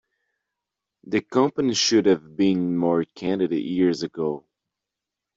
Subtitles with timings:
[1.03, 4.47] The company should have been more candid years ago.